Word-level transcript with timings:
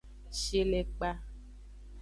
Shilekpa. 0.39 1.09